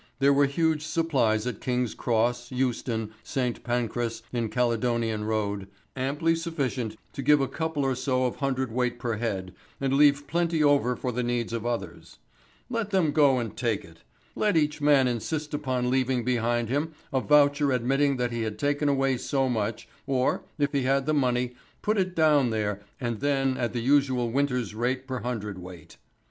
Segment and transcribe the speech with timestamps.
[0.17, 3.63] There were huge supplies at King's Cross, Euston, St.
[3.63, 9.17] Pancras, in Caledonian Road, amply sufficient to give a couple or so of hundredweight per
[9.17, 12.17] head and leave plenty over for the needs of others.
[12.67, 13.99] Let them go and take it.
[14.35, 18.89] Let each man insist upon leaving behind him a voucher admitting that he had taken
[18.89, 23.55] away so much, or, if he had the money, put it down there and then
[23.55, 25.97] at the usual winter's rate per hundredweight.